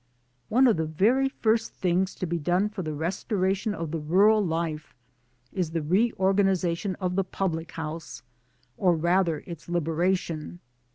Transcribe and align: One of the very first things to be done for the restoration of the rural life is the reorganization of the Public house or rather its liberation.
One 0.49 0.65
of 0.65 0.77
the 0.77 0.87
very 0.87 1.29
first 1.29 1.75
things 1.75 2.15
to 2.15 2.25
be 2.25 2.39
done 2.39 2.69
for 2.69 2.81
the 2.81 2.91
restoration 2.95 3.75
of 3.75 3.91
the 3.91 3.99
rural 3.99 4.43
life 4.43 4.95
is 5.53 5.69
the 5.69 5.83
reorganization 5.83 6.95
of 6.95 7.15
the 7.15 7.23
Public 7.23 7.73
house 7.73 8.23
or 8.77 8.95
rather 8.95 9.43
its 9.45 9.69
liberation. 9.69 10.59